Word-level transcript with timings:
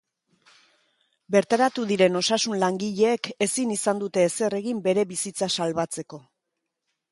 Bertaratu 1.35 1.85
diren 1.91 2.17
osasun-langileek 2.21 3.31
ezin 3.49 3.75
izan 3.77 4.03
dute 4.05 4.25
ezer 4.31 4.57
egin 4.63 4.83
bere 4.91 5.07
bizitza 5.15 5.53
salbatzeko. 5.59 6.23